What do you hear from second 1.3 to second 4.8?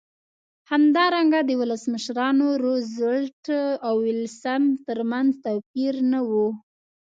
د ولسمشرانو روزولټ او ویلسن